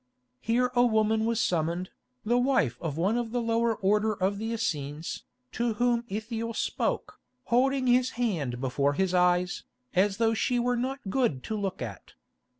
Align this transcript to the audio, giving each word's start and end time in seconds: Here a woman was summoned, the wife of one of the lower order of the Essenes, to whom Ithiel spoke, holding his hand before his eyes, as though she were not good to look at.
Here 0.39 0.71
a 0.73 0.83
woman 0.83 1.25
was 1.25 1.39
summoned, 1.39 1.91
the 2.25 2.39
wife 2.39 2.75
of 2.81 2.97
one 2.97 3.17
of 3.19 3.29
the 3.29 3.39
lower 3.39 3.75
order 3.75 4.13
of 4.15 4.39
the 4.39 4.51
Essenes, 4.51 5.25
to 5.51 5.75
whom 5.75 6.05
Ithiel 6.09 6.55
spoke, 6.55 7.19
holding 7.43 7.85
his 7.85 8.09
hand 8.17 8.59
before 8.59 8.93
his 8.93 9.13
eyes, 9.13 9.63
as 9.93 10.17
though 10.17 10.33
she 10.33 10.57
were 10.57 10.75
not 10.75 11.01
good 11.11 11.43
to 11.43 11.55
look 11.55 11.83
at. 11.83 12.13